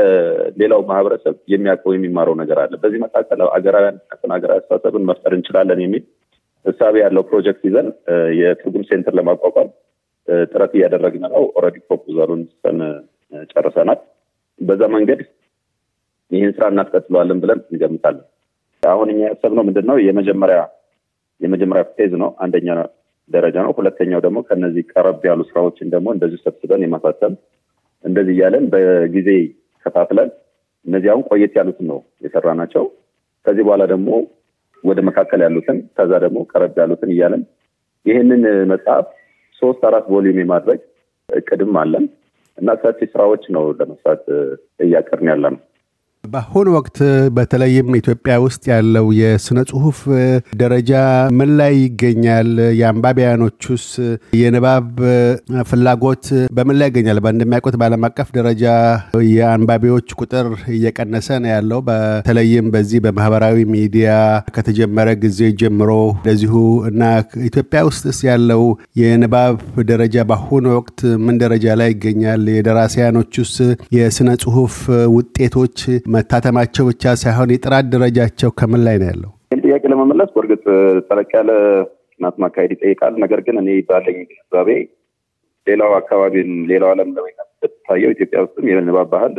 ሌላው 0.59 0.81
ማህበረሰብ 0.89 1.35
የሚያውቀው 1.53 1.91
የሚማረው 1.95 2.35
ነገር 2.41 2.57
አለ። 2.63 2.73
በዚህ 2.81 2.99
መካከል 3.05 3.39
አገራዊ 3.57 3.85
አንድነትን፣ 3.87 4.31
አስተሳሰብን 4.57 5.05
መፍጠር 5.09 5.33
እንችላለን 5.37 5.79
የሚል 5.83 6.03
እሳቤ 6.65 6.95
ያለው 7.03 7.23
ፕሮጀክት 7.29 7.61
ይዘን 7.67 7.87
የትርጉም 8.39 8.83
center 8.89 9.13
ለማቋቋም 9.19 9.69
ጥረት 10.49 10.73
እያደረግን 10.77 11.23
ነው። 11.27 11.43
already 11.51 11.77
proposal 11.87 12.23
ኡን 12.23 12.41
ስን 12.61 12.79
ጨርሰናል። 13.51 13.99
በዛ 14.59 14.81
መንገድ 14.95 15.21
ይህን 16.31 16.51
ስራ 16.57 16.65
እናስቀጥለዋለን 16.73 17.39
ብለን 17.43 17.59
እንገምታለን። 17.67 18.25
አሁን 18.83 19.07
እኛ 19.11 19.21
ያሰብነው 19.27 19.63
ምንድን 19.67 19.85
ነው? 19.89 19.97
የመጀመሪያ 20.07 20.59
የመጀመሪያ 21.41 21.83
phase 21.95 22.11
ነው፣ 22.21 22.29
አንደኛ 22.43 22.69
ደረጃ 23.29 23.55
ነው። 23.65 23.71
ሁለተኛው 23.77 24.21
ደግሞ 24.25 24.37
ከነዚህ 24.47 24.83
ቀረብ 24.91 25.19
ያሉ 25.29 25.41
ስራዎችን 25.49 25.91
ደግሞ 25.93 26.07
እንደዚህ 26.15 26.39
ሰብስበን 26.45 26.83
የማሳተም 26.85 27.33
እንደዚህ 28.03 28.33
እያለን 28.35 28.65
በጊዜ 28.73 29.29
ከፋፍለን 29.85 30.29
እነዚህ 30.85 31.09
አሁን 31.13 31.23
ቆየት 31.29 31.53
ያሉትን 31.59 31.87
ነው 31.91 31.99
የሰራ 32.25 32.53
ናቸው። 32.59 32.83
ከዚህ 33.45 33.63
በኋላ 33.67 33.83
ደግሞ 33.91 34.09
ወደ 34.83 34.99
መካከል 35.07 35.39
ያሉትን 35.45 35.77
ከዛ 35.97 36.11
ደግሞ 36.25 36.39
ቀረብ 36.51 36.75
ያሉትን 36.81 37.09
እያለን 37.15 37.41
ይህንን 38.05 38.43
መጽሐፍ 38.71 39.07
ሶስት 39.61 39.81
አራት 39.89 40.05
ቮሊዩም 40.11 40.39
የማድረግ 40.41 40.81
እቅድም 41.29 41.73
አለን 41.81 42.05
እና 42.57 42.69
ሰፊ 42.83 42.99
ስራዎች 43.11 43.43
ነው 43.55 43.63
ለመስራት 43.79 44.23
እያቀርን 44.79 45.29
ያለ 45.31 45.45
ነው። 45.55 45.59
በአሁኑ 46.29 46.67
ወቅት 46.75 46.97
በተለይም 47.35 47.89
ኢትዮጵያ 47.99 48.33
ውስጥ 48.43 48.63
ያለው 48.71 49.05
የስነ 49.19 49.59
ጽሁፍ 49.69 49.99
ደረጃ 50.61 50.91
ምን 51.37 51.51
ላይ 51.59 51.73
ይገኛል? 51.79 52.49
የአንባቢያኖቹስ 52.79 53.85
የንባብ 54.39 54.87
ፍላጎት 55.69 56.25
በምን 56.57 56.77
ላይ 56.79 56.89
ይገኛል? 56.91 57.19
እንደሚያውቁት 57.31 57.75
በዓለም 57.81 58.05
አቀፍ 58.09 58.29
ደረጃ 58.37 58.65
የአንባቢዎች 59.29 60.09
ቁጥር 60.19 60.47
እየቀነሰ 60.75 61.29
ነው 61.43 61.51
ያለው። 61.55 61.81
በተለይም 61.89 62.67
በዚህ 62.75 63.01
በማህበራዊ 63.05 63.57
ሚዲያ 63.73 64.09
ከተጀመረ 64.55 65.07
ጊዜ 65.23 65.51
ጀምሮ 65.61 65.91
እንደዚሁ 66.17 66.53
እና 66.91 67.01
ኢትዮጵያ 67.49 67.81
ውስጥስ 67.89 68.19
ያለው 68.29 68.63
የንባብ 69.01 69.55
ደረጃ 69.89 70.17
በአሁኑ 70.29 70.65
ወቅት 70.77 70.99
ምን 71.25 71.39
ደረጃ 71.43 71.65
ላይ 71.81 71.91
ይገኛል? 71.95 72.43
የደራሲያኖቹስ 72.57 73.55
የስነ 73.97 74.29
ጽሁፍ 74.43 74.75
ውጤቶች 75.17 75.77
መታተማቸው 76.19 76.83
ብቻ 76.89 77.13
ሳይሆን 77.21 77.51
የጥራት 77.53 77.85
ደረጃቸው 77.93 78.49
ከምን 78.59 78.81
ላይ 78.87 78.95
ነው 79.01 79.07
ያለው? 79.11 79.31
ይህን 79.51 79.61
ጥያቄ 79.65 79.83
ለመመለስ 79.91 80.29
በእርግጥ 80.35 80.63
ጠለቅ 81.07 81.29
ያለ 81.37 81.51
ጥናት 82.13 82.35
ማካሄድ 82.43 82.71
ይጠይቃል። 82.75 83.13
ነገር 83.23 83.39
ግን 83.45 83.57
እኔ 83.61 83.69
ባለኝ 83.89 84.17
ግንዛቤ 84.29 84.69
ሌላው 85.67 85.91
አካባቢን 85.99 86.49
ሌላው 86.71 86.89
ዓለም 86.93 87.09
እንደሚታየው 87.11 88.13
ኢትዮጵያ 88.15 88.39
ውስጥም 88.45 88.67
የንባብ 88.69 89.09
ባህል 89.13 89.35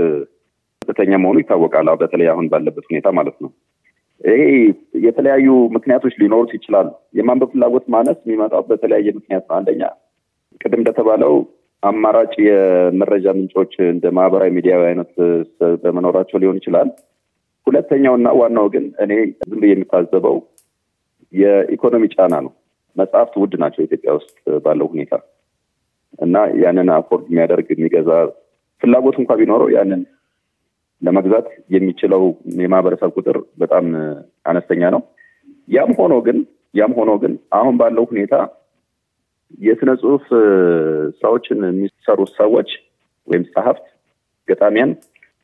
ከፍተኛ 0.82 1.12
መሆኑ 1.22 1.36
ይታወቃል። 1.42 1.88
በተለይ 2.00 2.28
አሁን 2.32 2.46
ባለበት 2.52 2.84
ሁኔታ 2.90 3.08
ማለት 3.18 3.36
ነው። 3.44 3.50
ይሄ 4.20 4.40
የተለያዩ 5.04 5.46
ምክንያቶች 5.76 6.14
ሊኖሩት 6.22 6.50
ይችላሉ። 6.56 6.88
የማንበብ 7.18 7.50
ፍላጎት 7.52 7.84
ማነስ 7.94 8.18
የሚመጣው 8.24 8.62
በተለያየ 8.70 9.08
ምክንያት 9.18 9.44
ነው። 9.48 9.56
አንደኛ 9.58 9.82
ቅድም 10.60 10.80
እንደተባለው 10.80 11.34
አማራጭ 11.82 12.32
የመረጃ 12.46 13.26
ምንጮች 13.36 13.72
እንደ 13.86 14.06
ማህበራዊ 14.16 14.50
ሚዲያ 14.56 14.74
አይነት 14.88 15.12
በመኖራቸው 15.82 16.40
ሊሆን 16.42 16.58
ይችላል። 16.60 16.88
ሁለተኛው 17.66 18.14
እና 18.18 18.28
ዋናው 18.40 18.66
ግን 18.74 18.84
እኔ 19.04 19.12
ዝም 19.42 19.60
ብዬ 19.62 19.70
የሚታዘበው 19.72 20.36
የኢኮኖሚ 21.32 22.04
ጫና 22.14 22.34
ነው። 22.46 22.52
መጽሐፍት 22.96 23.34
ውድ 23.42 23.52
ናቸው 23.62 23.82
ኢትዮጵያ 23.86 24.10
ውስጥ 24.18 24.32
ባለው 24.64 24.86
ሁኔታ 24.92 25.12
እና 26.18 26.36
ያንን 26.62 26.88
አፎርድ 26.94 27.26
የሚያደርግ 27.28 27.68
የሚገዛ 27.72 28.10
ፍላጎት 28.82 29.16
እንኳ 29.20 29.32
ቢኖረው 29.40 29.68
ያንን 29.76 30.00
ለመግዛት 31.02 31.46
የሚችለው 31.74 32.22
የማህበረሰብ 32.60 33.10
ቁጥር 33.18 33.36
በጣም 33.58 33.84
አነስተኛ 34.46 34.82
ነው። 34.94 35.02
ያም 35.68 35.92
ሆኖ 36.00 36.14
ግን 36.26 36.38
ያም 36.74 36.92
ሆኖ 36.98 37.10
ግን 37.22 37.32
አሁን 37.58 37.74
ባለው 37.80 38.04
ሁኔታ 38.10 38.34
የስነ 39.58 39.90
ጽሁፍ 40.00 40.24
ስራዎችን 41.18 41.58
የሚሰሩ 41.68 42.20
ሰዎች 42.36 42.70
ወይም 43.28 43.44
ጸሐፍት፣ 43.52 43.86
ገጣሚያን 44.48 44.92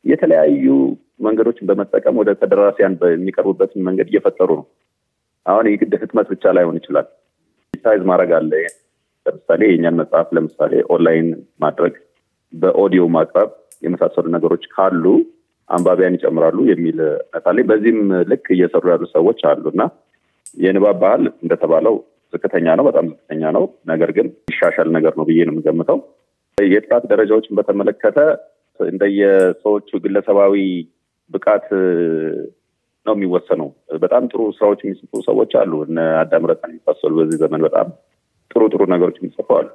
የተለያዩ 0.05 0.65
መንገዶችን 1.19 1.67
በመጠቀም 1.69 2.19
ወደ 2.21 2.29
ተደራሲያን 2.41 2.95
የሚቀርቡበትን 3.13 3.85
መንገድ 3.87 4.07
እየፈጠሩ 4.11 4.49
ነው። 4.59 4.65
አሁን 5.45 5.65
የግድ 5.71 5.93
ህትመት 6.01 6.27
ብቻ 6.33 6.53
ላይሆን 6.57 6.77
ይችላል። 6.79 7.07
size 7.83 8.01
ማድረግ 8.09 8.31
አለ። 8.37 8.51
ለምሳሌ 9.25 9.61
የእኛን 9.69 9.97
መጽሐፍ 10.01 10.27
ለምሳሌ 10.37 10.73
ኦንላይን 10.93 11.29
ማድረግ፣ 11.63 11.95
በኦዲዮ 12.53 13.03
ማቅረብ 13.15 13.49
የመሳሰሉ 13.83 14.25
ነገሮች 14.35 14.63
ካሉ 14.75 15.05
አንባቢያን 15.69 16.15
ይጨምራሉ 16.17 16.59
የሚል 16.69 16.99
ነታለ 17.33 17.65
በዚህም 17.69 17.99
ልክ 18.29 18.45
እየሰሩ 18.55 18.83
ያሉ 18.93 19.03
ሰዎች 19.15 19.39
አሉ 19.49 19.65
እና 19.73 19.83
የንባብ 20.57 20.97
ባህል 21.01 21.23
እንደተባለው 21.35 21.95
ዝቅተኛ 22.33 22.67
ነው፣ 22.77 22.85
በጣም 22.87 23.05
ዝቅተኛ 23.11 23.51
ነው። 23.57 23.63
ነገር 23.87 24.09
ግን 24.17 24.27
ይሻሻል 24.51 24.89
ነገር 24.97 25.13
ነው 25.19 25.25
ብዬ 25.29 25.39
ነው 25.47 25.53
የምገምተው። 25.53 25.99
የጥራት 26.57 27.03
ደረጃዎችን 27.11 27.57
በተመለከተ 27.57 28.19
እንደየሰዎቹ 28.79 29.89
ግለሰባዊ 30.03 30.53
ብቃት 31.31 31.67
ነው 33.05 33.15
የሚወሰነው። 33.15 33.69
በጣም 34.03 34.23
ጥሩ 34.31 34.41
ስራዎች 34.57 34.79
የሚጽፉ 34.83 35.21
ሰዎች 35.27 35.51
አሉ። 35.61 35.73
እነ 35.85 35.99
አዳም 36.19 36.45
የሚመሳሰሉ 36.47 37.13
በዚህ 37.19 37.39
ዘመን 37.43 37.61
በጣም 37.67 37.87
ጥሩ 38.51 38.61
ጥሩ 38.73 38.81
ነገሮች 38.93 39.17
የሚጽፉ 39.19 39.47
አሉ። 39.57 39.67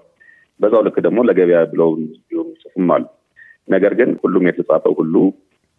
በዛው 0.60 0.82
ልክ 0.86 0.96
ደግሞ 1.06 1.20
ለገበያ 1.28 1.60
ብለው 1.72 1.90
የሚጽፉም 1.96 2.90
አሉ። 2.96 3.04
ነገር 3.68 3.92
ግን 3.94 4.10
ሁሉም 4.22 4.44
የተጻፈው 4.48 4.94
ሁሉ 5.00 5.14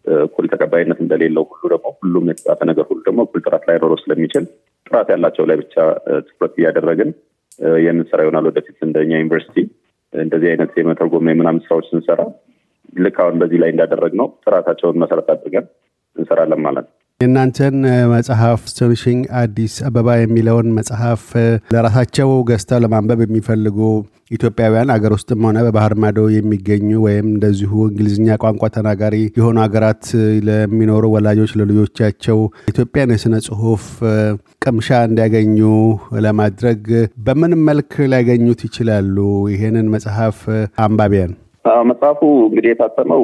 እኩል 0.06 0.46
ተቀባይነት 0.54 1.00
እንደሌለው 1.04 1.44
ሁሉ 1.52 1.64
ደግሞ 1.74 1.90
ሁሉም 2.00 2.26
የተጻፈ 2.32 2.60
ነገር 2.66 2.86
ሁሉ 2.90 3.00
ደግሞ 3.08 3.22
እኩል 3.28 3.42
ጥራት 3.46 3.64
ላይኖረው 3.70 4.00
ስለሚችል 4.02 4.46
ጥራት 4.88 5.08
ያላቸው 5.14 5.46
ላይ 5.50 5.58
ብቻ 5.62 5.76
ትኩረት 6.28 6.56
እያደረግን 6.60 7.10
የምንሰራ 7.84 8.20
ይሆናል። 8.24 8.46
ወደፊት 8.50 8.78
እንደኛ 8.88 9.12
ዩኒቨርሲቲ 9.18 9.58
እንደዚህ 10.14 10.50
አይነት 10.50 10.72
የመተርጎም 10.80 11.30
የምናምን 11.30 11.64
ስራዎች 11.66 11.86
ስንሰራ 11.92 12.22
ልክ 12.98 13.18
አሁን 13.24 13.38
በዚህ 13.42 13.60
ላይ 13.62 13.70
እንዳደረግ 13.74 14.14
ነው 14.20 14.28
ጥራታቸውን 14.44 15.00
መሰረት 15.04 15.28
አድርገን 15.34 15.66
እንሰራለን 16.16 16.62
ማለት 16.66 16.86
ነው። 16.88 16.96
የእናንተን 17.24 17.76
መጽሐፍ 18.12 18.62
አስቶኒሽንግ 18.68 19.22
አዲስ 19.40 19.74
አበባ 19.88 20.16
የሚለውን 20.18 20.68
መጽሐፍ 20.78 21.22
ለራሳቸው 21.74 22.30
ገዝተው 22.50 22.80
ለማንበብ 22.84 23.20
የሚፈልጉ 23.24 23.78
ኢትዮጵያውያን 24.32 24.92
አገር 24.94 25.12
ውስጥም 25.16 25.44
ሆነ 25.48 25.58
በባህር 25.66 25.94
ማዶ 26.04 26.20
የሚገኙ 26.34 26.90
ወይም 27.06 27.28
እንደዚሁ 27.34 27.72
እንግሊዝኛ 27.90 28.38
ቋንቋ 28.44 28.70
ተናጋሪ 28.76 29.16
የሆኑ 29.38 29.58
ሀገራት 29.66 30.04
ለሚኖሩ 30.48 31.12
ወላጆች 31.16 31.52
ለልጆቻቸው 31.60 32.40
ኢትዮጵያን 32.72 33.14
የስነ 33.16 33.38
ጽሁፍ 33.48 33.86
ቅምሻ 34.64 35.00
እንዲያገኙ 35.10 35.60
ለማድረግ 36.26 36.82
በምን 37.28 37.54
መልክ 37.70 37.94
ሊያገኙት 38.12 38.64
ይችላሉ? 38.68 39.18
ይሄንን 39.54 39.88
መጽሐፍ 39.96 40.40
አንባቢያን 40.86 41.34
መጽሐፉ 41.90 42.20
እንግዲህ 42.48 42.70
የታተመው 42.72 43.24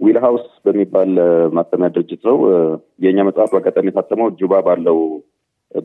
ዊል 0.00 0.16
ሀውስ 0.22 0.44
በሚባል 0.64 1.10
ማተሚያ 1.56 1.88
ድርጅት 1.94 2.22
ነው። 2.28 2.36
የእኛ 3.04 3.18
መጽሐፍ 3.28 3.50
በአጋጣሚ 3.52 3.86
የታተመው 3.90 4.28
ጁባ 4.40 4.60
ባለው 4.66 4.98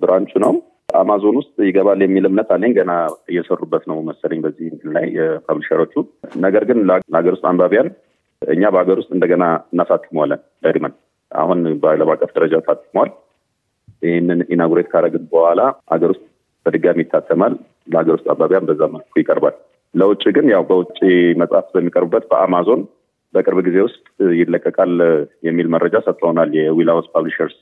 branch 0.02 0.24
ኡ 0.24 0.32
ነው። 0.46 0.54
አማዞን 0.94 1.36
ውስጥ 1.40 1.56
ይገባል 1.68 2.00
የሚል 2.04 2.26
እምነት 2.30 2.50
አለኝ። 2.56 2.72
ገና 2.78 2.92
እየሰሩበት 3.32 3.84
ነው 3.92 3.98
መሰለኝ 4.10 4.40
በዚህ 4.46 4.66
እንትን 4.72 4.92
ላይ 4.98 5.06
የ 5.18 5.27
publisher 5.27 5.70
ኦቹ። 5.70 5.94
ነገር 6.46 6.64
ግን 6.70 6.80
ለሀገር 6.90 7.34
ውስጥ 7.36 7.46
አንባቢያን 7.52 7.90
እኛ 8.42 8.64
በሀገር 8.74 8.98
ውስጥ 9.02 9.12
እንደገና 9.14 9.44
እናሳትመዋለን 9.74 10.42
ደግመን። 10.66 10.94
አሁን 11.32 11.60
በዓለም 11.82 12.12
አቀፍ 12.14 12.32
ደረጃ 12.38 12.56
ታትሟል። 12.68 13.12
ይህንን 14.02 14.40
inaugurate 14.54 14.88
ካደረግን 14.94 15.26
በኋላ 15.34 15.62
ሀገር 15.94 16.10
ውስጥ 16.14 16.24
በድጋሚ 16.66 17.00
ይታተማል። 17.06 17.54
ለሀገር 17.88 18.14
ውስጥ 18.18 18.28
አንባቢያን 18.34 18.68
በዛ 18.70 18.82
መልኩ 18.94 19.14
ይቀርባል። 19.22 19.56
ለውጭ 19.94 20.24
ግን 20.36 20.46
ያው 20.54 20.64
በውጭ 20.70 20.98
መጽሐፍ 21.42 21.66
በሚቀርቡበት 21.74 22.26
በአማዞን 22.32 22.82
በቅርብ 23.34 23.60
ጊዜ 23.68 23.78
ውስጥ 23.86 24.04
ይለቀቃል 24.40 24.94
የሚል 25.48 25.68
መረጃ 25.74 25.96
ሰጥተውናል 26.06 26.50
የዊል 26.58 26.90
ሀውስ 26.94 27.08
publishers 27.14 27.60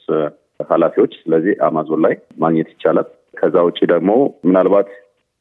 ኃላፊዎች። 0.70 1.14
ስለዚህ 1.22 1.54
አማዞን 1.68 2.02
ላይ 2.06 2.14
ማግኘት 2.44 2.70
ይቻላል። 2.74 3.08
ከዛ 3.38 3.58
ውጭ 3.68 3.80
ደግሞ 3.92 4.12
ምናልባት 4.48 4.90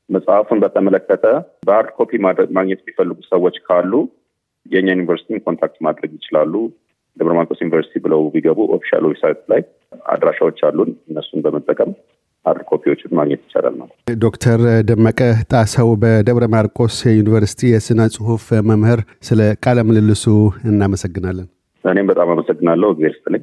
መጽሐፉን 0.08 0.60
በተመለከተ 0.64 1.24
በ 1.66 1.74
hard 1.74 1.90
copy 1.96 2.10
ማግኘት 2.56 2.80
የሚፈልጉ 2.82 3.18
ሰዎች 3.32 3.56
ካሉ 3.66 3.92
የእኛ 4.66 4.88
ዩኒቨርሲቲን 4.94 5.42
contact 5.46 5.78
ማድረግ 5.86 6.12
ይችላሉ። 6.18 6.54
ደብረ 7.16 7.32
ማርቆስ 7.36 7.60
ዩኒቨርሲቲ 7.62 8.00
ብለው 8.04 8.20
ቢገቡ 8.34 8.58
official 8.74 9.04
website 9.08 9.40
ላይ 9.52 9.60
አድራሻዎች 10.12 10.58
አሉን። 10.68 10.90
እነሱን 11.10 11.42
በመጠቀም 11.44 11.90
hard 12.46 12.62
copy 12.70 12.88
ዎችን 12.88 13.14
ማግኘት 13.18 13.40
ይቻላል 13.46 13.74
ማለት 13.78 13.94
ዶክተር 14.22 14.60
ደመቀ 14.88 15.20
ጣሰው 15.52 15.88
በደብረ 16.02 16.44
ማርቆስ 16.54 16.96
ዩኒቨርሲቲ 17.12 17.70
የስነ 17.72 18.00
ጽሁፍ 18.14 18.44
መምህር፣ 18.68 19.00
ስለ 19.28 19.40
ቃለ 19.64 19.78
ምልልሱ 19.88 20.24
እናመሰግናለን። 20.70 21.48
እኔም 21.84 22.08
በጣም 22.10 22.28
አመሰግናለሁ። 22.34 22.88
እግዜር 22.94 23.12
ይስጥልኝ። 23.12 23.42